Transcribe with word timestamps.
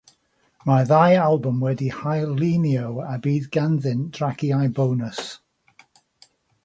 Mae'r 0.69 0.87
ddau 0.91 1.17
albwm 1.25 1.59
wedi'u 1.65 1.97
hail-lunio 1.99 2.87
a 3.09 3.19
bydd 3.27 3.47
ganddynt 3.59 4.09
draciau 4.19 4.73
bonws. 4.81 5.21